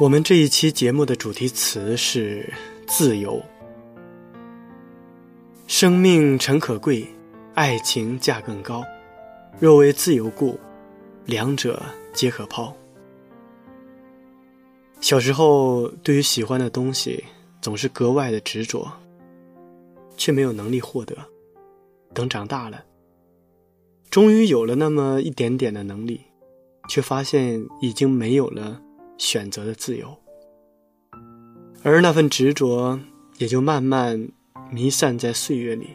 [0.00, 2.50] 我们这一期节目的主题词是
[2.86, 3.38] 自由。
[5.66, 7.06] 生命诚可贵，
[7.52, 8.82] 爱情价更高。
[9.58, 10.58] 若为自由故，
[11.26, 11.82] 两者
[12.14, 12.74] 皆可抛。
[15.02, 17.22] 小时候对于喜欢的东西
[17.60, 18.90] 总是格外的执着，
[20.16, 21.14] 却没有能力获得。
[22.14, 22.82] 等长大了，
[24.08, 26.22] 终于有了那么一点点的能力，
[26.88, 28.80] 却发现已经没有了。
[29.20, 30.16] 选择的自由，
[31.82, 32.98] 而那份执着
[33.36, 34.30] 也就慢慢
[34.70, 35.90] 弥散在岁月里，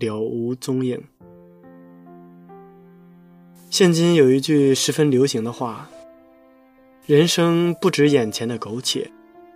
[0.00, 1.00] 了无踪影。
[3.70, 5.88] 现今有一句十分流行的话
[7.06, 9.08] ：“人生不止眼前的苟且，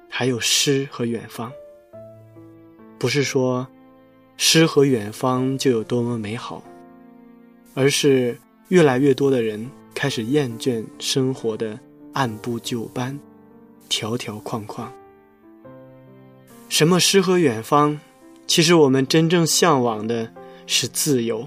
[0.08, 1.52] 还有诗和远方。”
[3.00, 3.66] 不是说
[4.36, 6.62] 诗和远方就有多么美好，
[7.74, 8.38] 而是
[8.68, 11.76] 越来越多的人开始厌倦生活的。
[12.16, 13.20] 按部就班，
[13.90, 14.90] 条条框框。
[16.66, 18.00] 什么诗和远方？
[18.46, 20.32] 其实我们真正向往的
[20.66, 21.46] 是自由，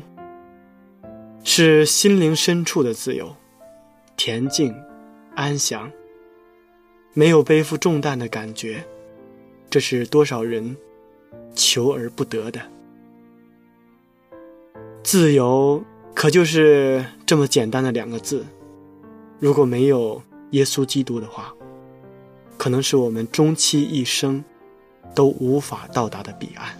[1.43, 3.35] 是心灵深处的自由，
[4.15, 4.75] 恬静、
[5.33, 5.91] 安详，
[7.13, 8.85] 没有背负重担的感觉。
[9.71, 10.77] 这是多少人
[11.55, 12.61] 求而不得的。
[15.01, 18.45] 自由，可就是这么简单的两个字。
[19.39, 21.53] 如果没有，耶稣基督的话，
[22.57, 24.43] 可能是我们终其一生
[25.13, 26.77] 都无法到达的彼岸。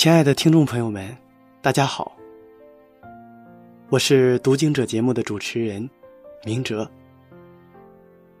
[0.00, 1.14] 亲爱的听众朋友们，
[1.60, 2.16] 大家好，
[3.90, 5.90] 我是读经者节目的主持人
[6.42, 6.90] 明哲。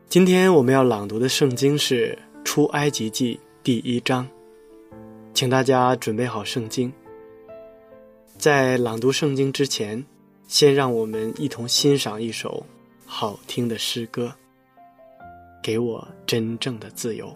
[0.08, 4.26] 今天我们要朗读的圣经是《出埃及记》第一章，
[5.34, 6.90] 请大家准备好圣经。
[8.38, 10.02] 在朗读圣经之前，
[10.48, 12.64] 先让我们一同欣赏一首
[13.04, 14.32] 好听的诗歌，
[15.62, 17.26] 《给我真正的自由》。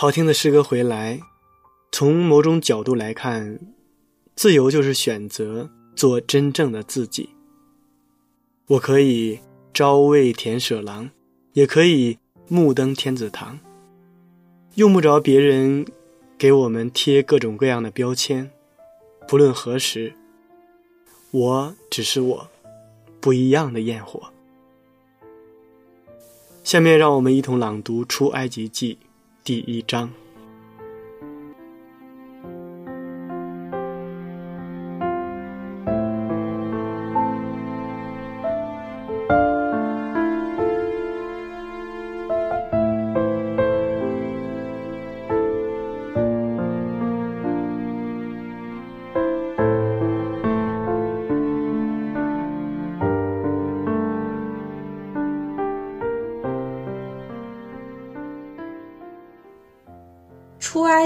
[0.00, 1.20] 好听的诗歌回来，
[1.90, 3.58] 从某种角度来看，
[4.36, 7.30] 自由就是选择做真正的自己。
[8.68, 9.40] 我可以
[9.74, 11.10] 朝为田舍郎，
[11.52, 12.16] 也可以
[12.46, 13.58] 目登天子堂，
[14.76, 15.84] 用不着别人
[16.38, 18.48] 给我们贴各种各样的标签。
[19.26, 20.12] 不论何时，
[21.32, 22.48] 我只是我，
[23.20, 24.30] 不一样的焰火。
[26.62, 28.96] 下面让我们一同朗读《出埃及记》
[29.48, 30.12] 第一章。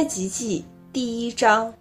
[0.02, 1.72] 埃及记第一章：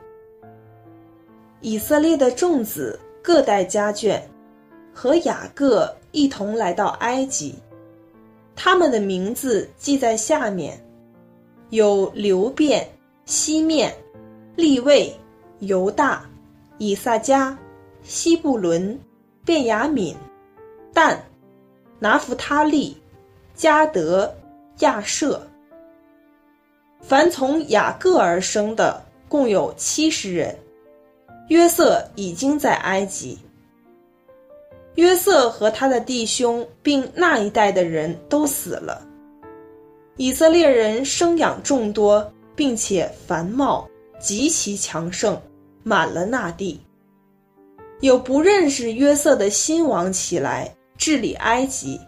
[1.61, 4.21] 以色列的众子各带家眷，
[4.93, 7.55] 和雅各一同来到埃及。
[8.55, 10.79] 他们的名字记在下面：
[11.71, 12.87] 有流变、
[13.25, 13.91] 西面、
[14.55, 15.11] 利位、
[15.57, 16.23] 犹大、
[16.77, 17.57] 以撒加、
[18.03, 18.99] 西布伦、
[19.43, 20.15] 便雅敏、
[20.93, 21.19] 但、
[21.97, 22.95] 拿弗他利、
[23.55, 24.31] 加德、
[24.81, 25.41] 亚舍。
[27.01, 30.55] 凡从雅各而生的共有七十人。
[31.49, 33.37] 约瑟已经在埃及。
[34.95, 39.05] 约瑟和他的弟兄并那一代的人都死了。
[40.17, 43.89] 以色列人生养众多，并且繁茂，
[44.19, 45.41] 极其强盛，
[45.83, 46.79] 满了那地。
[48.01, 51.99] 有不认识约瑟的新王起来治理埃及，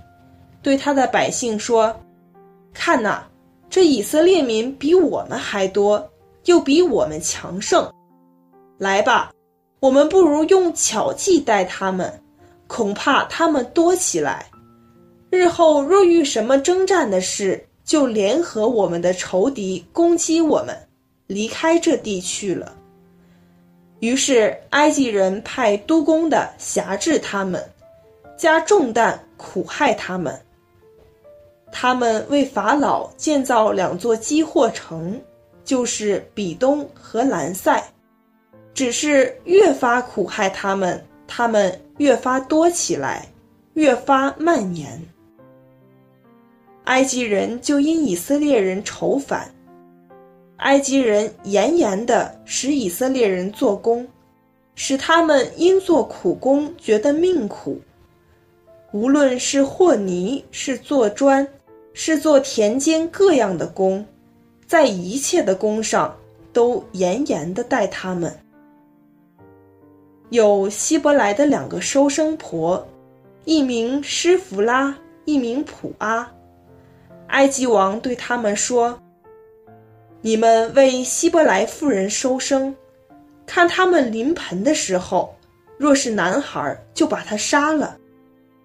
[0.61, 1.95] 对他的百姓说
[2.73, 3.27] ：“看哪！”
[3.73, 6.07] 这以色列民比我们还多，
[6.45, 7.91] 又比我们强盛。
[8.77, 9.33] 来吧，
[9.79, 12.21] 我们不如用巧计待他们，
[12.67, 14.45] 恐怕他们多起来。
[15.31, 20.77] 日后若遇什么征战的事，就联合我们的仇敌攻击我们，
[21.25, 22.75] 离开这地去了。
[24.01, 27.67] 于是埃及人派督工的辖制他们，
[28.37, 30.39] 加重担苦害他们。
[31.75, 35.19] 他们为法老建造两座积货城，
[35.65, 37.83] 就是比东和兰塞，
[38.75, 43.27] 只是越发苦害他们，他们越发多起来，
[43.73, 45.01] 越发蔓延。
[46.83, 49.51] 埃及人就因以色列人仇反，
[50.57, 54.07] 埃及人严严的使以色列人做工，
[54.75, 57.81] 使他们因做苦工觉得命苦。
[58.91, 61.47] 无论是和泥，是做砖。
[61.93, 64.05] 是做田间各样的工，
[64.65, 66.17] 在一切的工上
[66.51, 68.35] 都严严的待他们。
[70.29, 72.87] 有希伯来的两个收生婆，
[73.45, 76.31] 一名施弗拉，一名普阿。
[77.27, 78.99] 埃及王对他们说
[80.21, 82.75] ：“你们为希伯来妇人收生，
[83.45, 85.35] 看他们临盆的时候，
[85.77, 87.97] 若是男孩就把他杀了，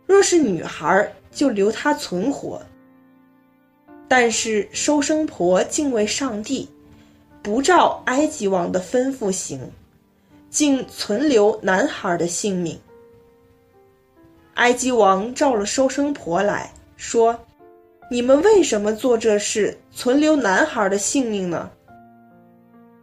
[0.06, 2.62] 若是女孩就留他存活。”
[4.08, 6.66] 但是收生婆敬畏上帝，
[7.42, 9.70] 不照埃及王的吩咐行，
[10.48, 12.80] 竟存留男孩的性命。
[14.54, 17.38] 埃及王召了收生婆来说
[18.10, 21.70] ：“你们为什么做这事，存留男孩的性命呢？”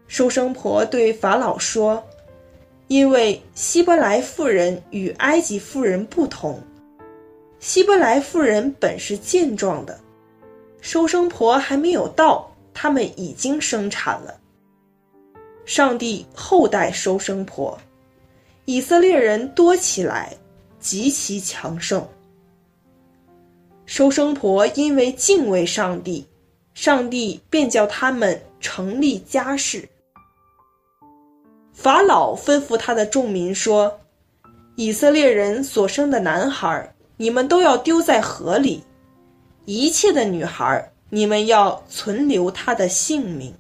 [0.07, 2.03] 收生婆对法老说
[2.87, 6.59] ：“因为希伯来妇人与埃及妇人不同，
[7.59, 9.99] 希伯来妇人本是健壮的。”
[10.85, 14.39] 收生婆还没有到，他们已经生产了。
[15.65, 17.75] 上帝厚待收生婆，
[18.65, 20.37] 以色列人多起来，
[20.79, 22.07] 极其强盛。
[23.87, 26.23] 收生婆因为敬畏上帝，
[26.75, 29.89] 上帝便叫他们成立家室。
[31.73, 33.99] 法老吩咐他的众民说
[34.77, 38.83] ：“以色列人所生的男孩，你们都要丢在河里。”
[39.65, 43.51] 一切的女孩，你们要存留她的性命。《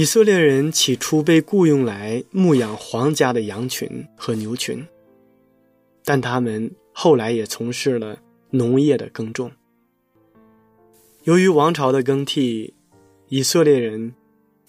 [0.00, 4.82] 以色列人起初被雇佣来牧养皇家的羊群和牛群，
[6.06, 8.16] 但他们后来也从事了
[8.48, 9.52] 农业的耕种。
[11.24, 12.72] 由于王朝的更替，
[13.28, 14.14] 以色列人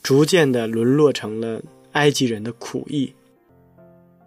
[0.03, 1.61] 逐渐的沦落成了
[1.93, 3.13] 埃及人的苦役。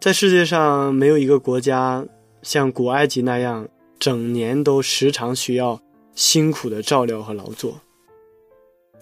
[0.01, 2.07] 在世界上，没有一个国家
[2.41, 3.69] 像古埃及那样，
[3.99, 5.79] 整年都时常需要
[6.15, 7.79] 辛苦的照料和劳作。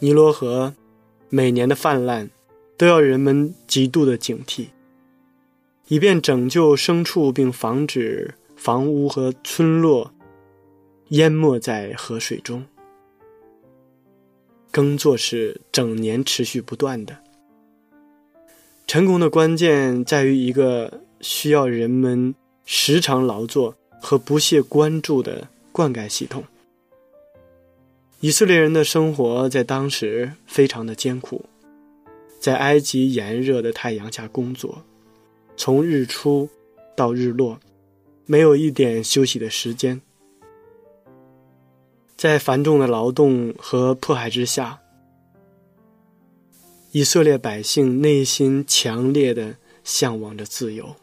[0.01, 0.75] 尼罗河。
[1.35, 2.29] 每年的泛滥，
[2.77, 4.67] 都要人们极度的警惕，
[5.89, 10.13] 以便拯救牲畜，并防止房屋和村落
[11.09, 12.63] 淹没在河水中。
[14.71, 17.17] 耕作是整年持续不断的，
[18.87, 22.35] 成功的关键在于一个需要人们
[22.67, 26.45] 时常劳作和不懈关注的灌溉系统。
[28.23, 31.45] 以色列人的生活在当时非常的艰苦，
[32.39, 34.85] 在埃及炎热的太阳下工作，
[35.57, 36.49] 从日出
[36.97, 37.59] 到日落，
[38.25, 40.01] 没有一点休息的时间。
[42.17, 44.81] 在繁重的劳动和迫害之下，
[46.93, 50.95] 以色列百姓内心强烈的向往着自由。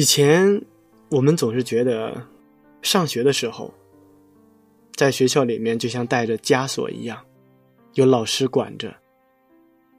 [0.00, 0.64] 以前，
[1.10, 2.26] 我们总是觉得，
[2.80, 3.70] 上学的时候，
[4.96, 7.22] 在学校里面就像带着枷锁一样，
[7.92, 8.96] 有老师管着，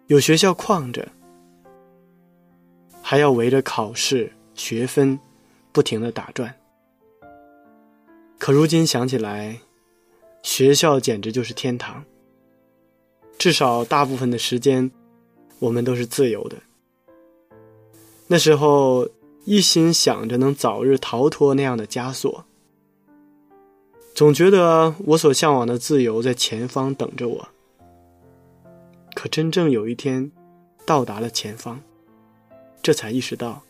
[0.08, 1.08] 有学校框着，
[3.00, 5.20] 还要围着考试、学分
[5.72, 6.52] 不停的打转。
[8.40, 9.56] 可如今想起来，
[10.42, 12.04] 学校简直就是天堂。
[13.38, 14.90] 至少大部分的时间，
[15.60, 16.58] 我们都是自由的。
[18.26, 19.08] 那时候。
[19.44, 22.46] 一心想着能早日逃脱那样的枷锁，
[24.14, 27.50] 总觉得我所向往的自由在前方等着我。
[29.16, 30.32] 可真正有一天
[30.86, 31.82] 到达了前方，
[32.84, 33.64] 这才意识到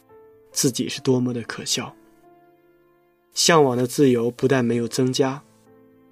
[0.52, 1.96] 自己是多么的可笑。
[3.34, 5.42] 向往的自由不但没有增加，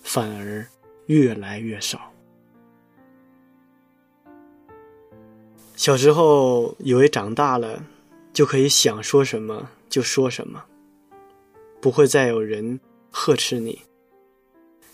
[0.02, 0.66] 反而
[1.08, 2.14] 越来越少。
[5.76, 7.84] 小时候以为长大了。
[8.32, 10.64] 就可以想说什么就说什么，
[11.82, 12.80] 不会再有人
[13.12, 13.82] 呵斥你。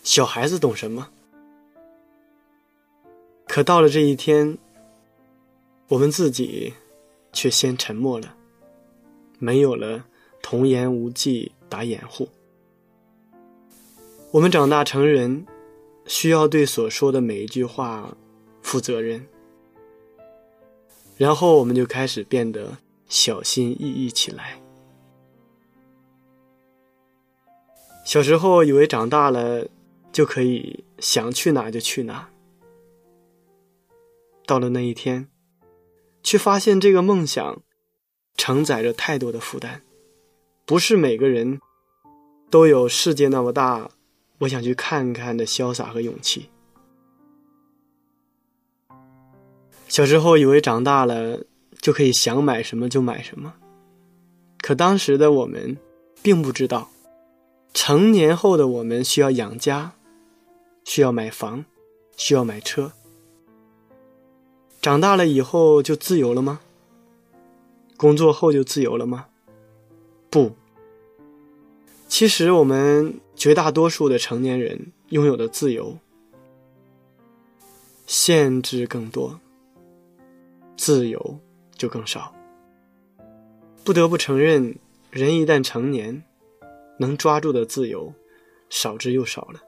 [0.02, 1.10] 小孩子懂什么？
[3.46, 4.56] 可到了这一天，
[5.88, 6.72] 我们自己
[7.32, 8.34] 却先沉默了，
[9.38, 10.04] 没有了
[10.42, 12.28] 童言无忌打掩护。
[14.32, 15.46] 我们长大成人，
[16.06, 18.16] 需要对所说的每一句话
[18.62, 19.24] 负责任，
[21.16, 22.76] 然后我们就开始变得。
[23.08, 24.60] 小心翼翼起来。
[28.04, 29.66] 小时候以为长大了
[30.12, 32.28] 就可以想去哪就去哪，
[34.46, 35.28] 到了那一天，
[36.22, 37.60] 却发现这个梦想
[38.36, 39.82] 承载着太多的负担，
[40.64, 41.60] 不是每个人
[42.48, 43.90] 都有世界那么大，
[44.38, 46.48] 我想去看看的潇洒和勇气。
[49.88, 51.44] 小时候以为长大了。
[51.86, 53.54] 就可以想买什么就买什么，
[54.58, 55.76] 可当时的我们
[56.20, 56.90] 并不知道，
[57.74, 59.92] 成年后的我们需要养家，
[60.84, 61.64] 需要买房，
[62.16, 62.90] 需要买车。
[64.82, 66.58] 长大了以后就自由了吗？
[67.96, 69.26] 工作后就自由了吗？
[70.28, 70.50] 不。
[72.08, 75.96] 其实我们绝大多数的成年人拥有的自由，
[78.08, 79.38] 限制更多，
[80.76, 81.38] 自由。
[81.76, 82.32] 就更少。
[83.84, 84.76] 不得不承认，
[85.10, 86.22] 人一旦成年，
[86.98, 88.12] 能抓住的自由
[88.68, 89.60] 少之又少了。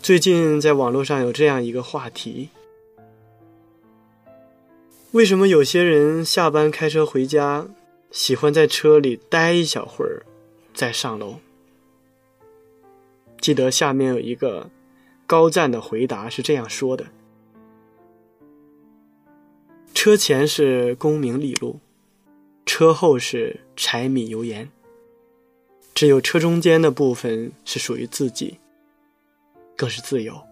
[0.00, 2.50] 最近在网络上有这样一个话题。
[5.12, 7.68] 为什么有些人下班开车回家，
[8.10, 10.24] 喜欢在车里待一小会儿，
[10.72, 11.36] 再上楼？
[13.38, 14.70] 记得下面有一个
[15.26, 17.04] 高赞的回答是这样说的
[19.92, 21.78] ：“车前是功名利禄，
[22.64, 24.66] 车后是柴米油盐。
[25.94, 28.56] 只有车中间的部分是属于自己，
[29.76, 30.42] 更是自由。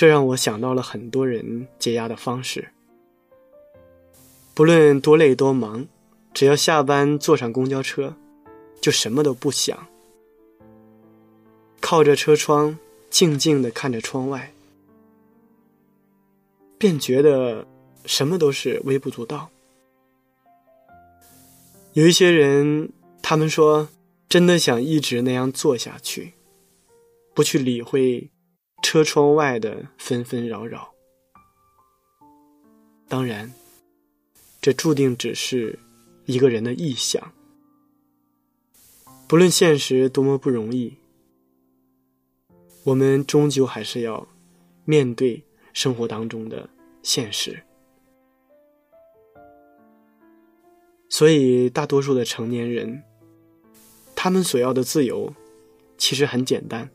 [0.00, 2.70] 这让我想到了很多人解压的方式。
[4.54, 5.86] 不论多累多忙，
[6.32, 8.16] 只要下班坐上公交车，
[8.80, 9.88] 就什么都不想，
[11.82, 12.78] 靠着车窗，
[13.10, 14.54] 静静的看着窗外，
[16.78, 17.66] 便觉得
[18.06, 19.50] 什么都是微不足道。
[21.92, 23.90] 有一些人，他们说，
[24.30, 26.32] 真的想一直那样做下去，
[27.34, 28.30] 不去理会
[28.82, 30.92] 车窗外的纷纷扰扰。
[33.08, 33.52] 当然，
[34.60, 35.78] 这注定只是
[36.26, 37.32] 一个人的臆想。
[39.26, 40.96] 不论现实多么不容易，
[42.84, 44.26] 我们终究还是要
[44.84, 46.68] 面对生活当中的
[47.02, 47.62] 现实。
[51.08, 53.02] 所以，大多数的成年人，
[54.14, 55.34] 他们所要的自由，
[55.98, 56.90] 其实很简单：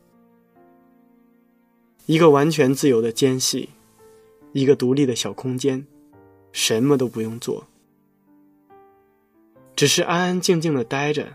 [2.06, 3.70] 一个完全自由的间隙，
[4.52, 5.84] 一个独立的小空间，
[6.52, 7.66] 什么都不用做，
[9.74, 11.26] 只是安安静静的待着，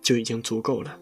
[0.00, 1.00] 就已经足够了。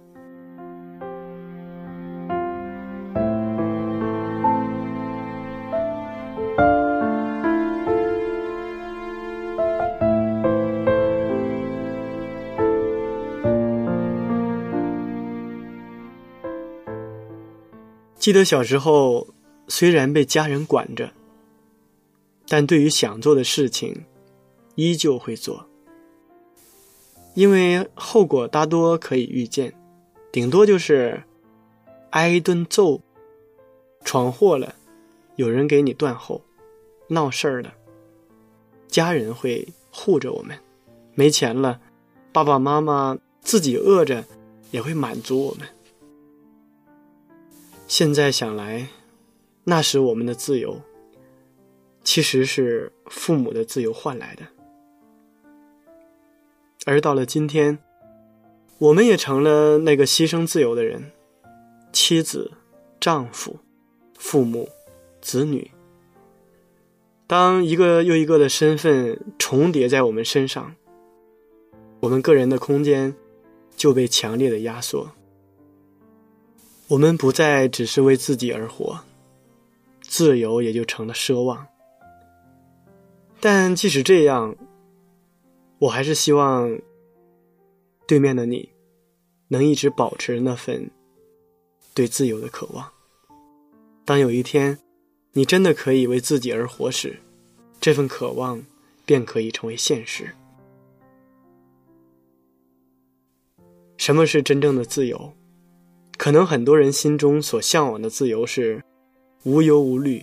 [18.21, 19.27] 记得小时候，
[19.67, 21.11] 虽然被家人管着，
[22.47, 24.05] 但对于想做的事情，
[24.75, 25.67] 依旧会做。
[27.33, 29.73] 因为后果大多可以预见，
[30.31, 31.23] 顶多就是
[32.11, 33.01] 挨一顿揍，
[34.05, 34.75] 闯祸了，
[35.37, 36.43] 有人给你断后，
[37.09, 37.73] 闹事儿了，
[38.87, 40.55] 家人会护着我们；
[41.15, 41.81] 没钱了，
[42.33, 44.23] 爸爸妈妈自己饿着
[44.73, 45.67] 也会满足我们。
[47.91, 48.87] 现在想来，
[49.65, 50.81] 那时我们的自由，
[52.05, 54.45] 其实是父母的自由换来的。
[56.87, 57.81] 而到了今天，
[58.79, 61.11] 我们也成了那个牺牲自由的人，
[61.93, 62.53] 妻子、
[63.01, 63.59] 丈夫、
[64.17, 64.69] 父母、
[65.21, 65.73] 子女。
[67.27, 70.77] 当一个又一个的身份重叠在我们身上，
[71.99, 73.13] 我们个人的空间
[73.75, 75.11] 就被强烈的压缩。
[76.91, 78.99] 我们不再只是为自己而活，
[80.03, 81.65] 自由也就成了奢望。
[83.39, 84.57] 但即使这样，
[85.79, 86.77] 我还是希望
[88.09, 88.71] 对面的你
[89.47, 90.91] 能一直保持那份
[91.95, 92.91] 对自由的渴望。
[94.05, 94.77] 当有一天
[95.31, 97.21] 你真的可以为自己而活时，
[97.81, 98.61] 这份渴望
[99.07, 100.29] 便可以成为现实。
[103.97, 105.33] 什么是真正的自由？
[106.21, 108.85] 可能很多人心中所向往的自由是
[109.45, 110.23] 无忧无虑，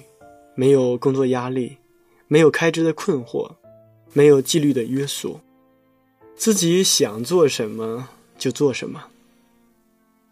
[0.54, 1.76] 没有工作压力，
[2.28, 3.50] 没有开支的困惑，
[4.14, 5.40] 没有纪律的约束，
[6.36, 9.06] 自己想做什么就做什么。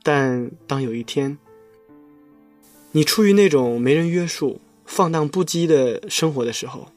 [0.03, 1.35] 但当有一天，
[2.91, 6.87] 你处于那种没人约束、放荡不羁的生活的时候，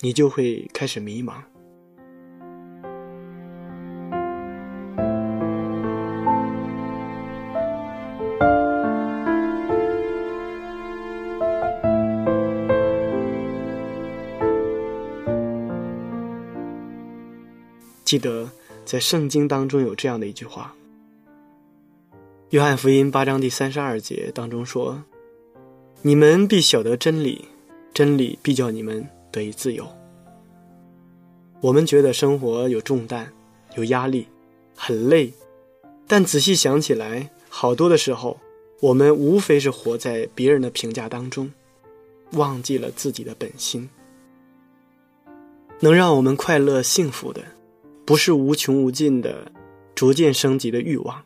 [0.00, 1.34] 你就会开始迷茫。
[18.04, 18.50] 记得
[18.84, 20.74] 在圣经当中有这样的一句话，
[22.50, 25.02] 《约翰福音》八章第三十二节当中说
[26.02, 27.46] ：“你们必晓得真理，
[27.94, 29.88] 真理必叫你们得以自由。”
[31.62, 33.32] 我们觉得生活有重担、
[33.74, 34.26] 有压力、
[34.76, 35.32] 很累，
[36.06, 38.38] 但仔细想起来，好多的时候，
[38.80, 41.50] 我们无非是活在别人的评价当中，
[42.32, 43.88] 忘记了自己的本心。
[45.80, 47.42] 能让我们快乐幸福的。
[48.04, 49.50] 不是无穷无尽的、
[49.94, 51.22] 逐渐升级的欲望，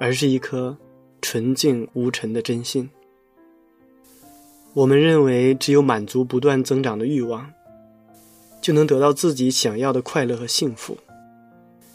[0.00, 0.76] 而是一颗
[1.22, 2.90] 纯净无尘的真心。
[4.74, 7.52] 我们认为，只有满足不断增长的欲望，
[8.60, 10.98] 就能得到自己想要的快乐和幸福，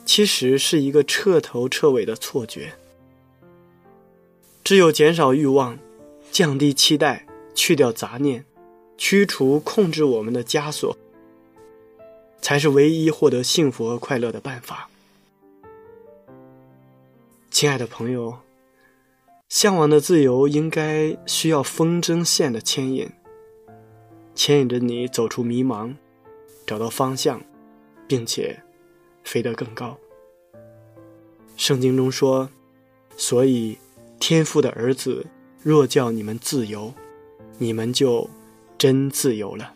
[0.06, 2.74] 其实是一个彻头彻尾的错觉。
[4.64, 5.78] 只有减少欲望，
[6.32, 8.46] 降低期待，去掉杂念，
[8.98, 10.98] 驱除控制我们的枷锁。
[12.42, 14.90] 才是唯一获得幸福和快乐的办法。
[17.50, 18.40] 亲爱的朋友，
[19.50, 23.10] 向往的自由应该需要风筝线的牵引，
[24.34, 25.94] 牵引着你走出迷茫，
[26.66, 27.42] 找到方向，
[28.08, 28.62] 并且
[29.24, 29.98] 飞得更高。
[31.58, 32.50] 圣经中说
[33.16, 33.78] ：“所以，
[34.20, 35.28] 天父的儿子
[35.62, 36.94] 若叫你们自由，
[37.60, 38.28] 你们就
[38.78, 39.76] 真自由了。”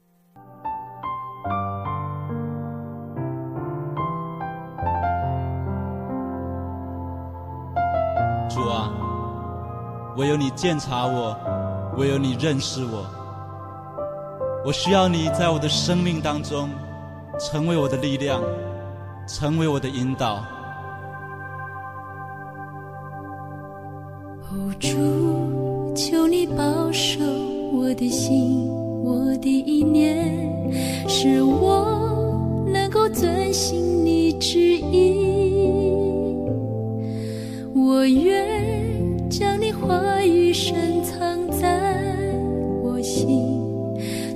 [10.17, 11.35] 唯有你鉴察我，
[11.97, 13.05] 唯有你认识我。
[14.65, 16.69] 我需要你在我的生命当中，
[17.39, 18.41] 成为我的力量，
[19.27, 20.43] 成为我的引导。
[24.79, 27.19] 主，求你保守
[27.71, 28.67] 我的心，
[29.03, 30.27] 我的意念，
[31.07, 35.61] 使我能够遵行你旨意。
[37.75, 41.93] 我愿将你话语深藏在
[42.83, 43.59] 我心，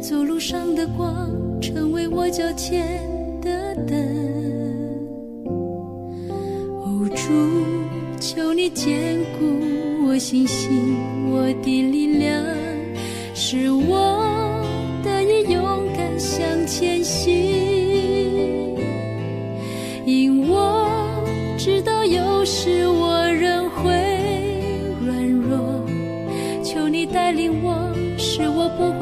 [0.01, 1.29] 走路上的光，
[1.61, 2.99] 成为我脚前
[3.41, 3.95] 的灯。
[6.81, 7.31] 哦，主，
[8.19, 9.45] 求你坚固
[10.07, 10.97] 我信心，
[11.31, 12.43] 我的力量，
[13.35, 14.63] 使我
[15.03, 15.61] 得以勇
[15.95, 17.33] 敢向前行，
[20.05, 20.87] 因我
[21.57, 22.87] 知道有时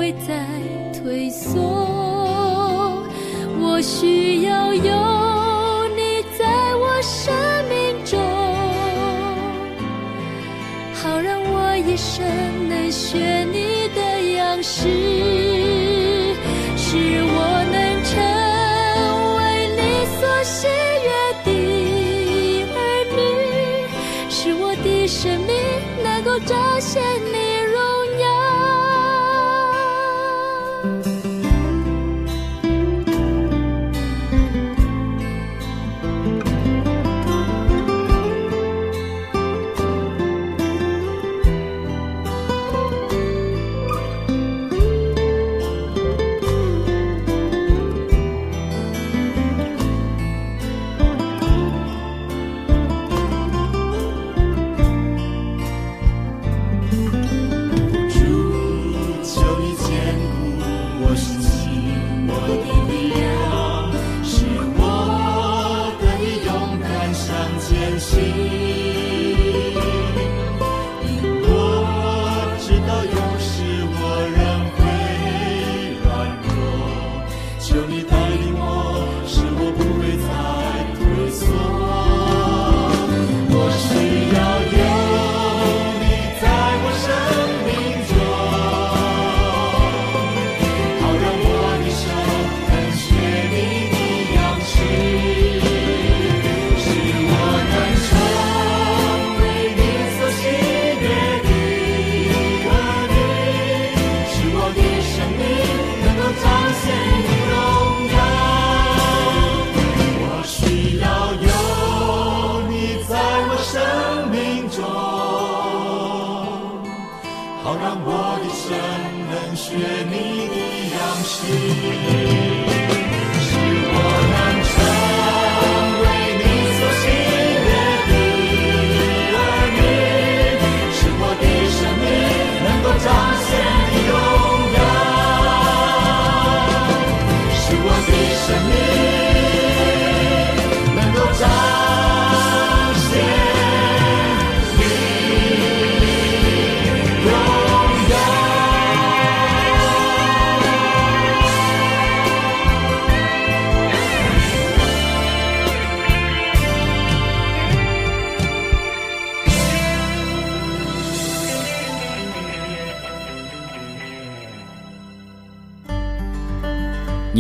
[0.03, 0.35] 会再
[0.91, 1.61] 退缩。
[3.61, 4.83] 我需要有
[5.95, 7.33] 你在我生
[7.69, 8.19] 命中，
[10.93, 12.21] 好让我一生
[12.67, 14.01] 能学你的
[14.33, 14.89] 样式，
[16.75, 18.11] 使我能成
[19.37, 19.41] 为
[19.77, 19.81] 你
[20.19, 20.67] 所喜
[21.07, 21.07] 悦
[21.45, 21.47] 的
[22.75, 22.77] 儿
[23.15, 23.21] 女，
[24.29, 25.55] 使我的生命
[26.03, 27.62] 能够彰显你。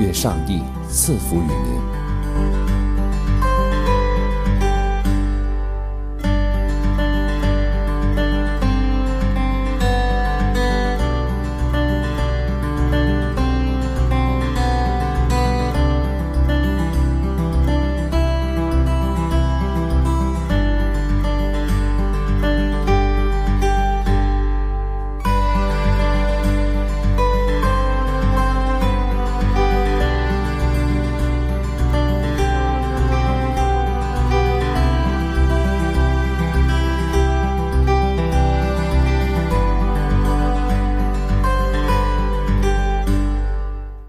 [0.00, 1.95] 愿上帝赐福于您。